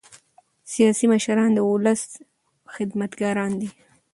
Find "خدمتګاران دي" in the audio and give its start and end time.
2.75-3.69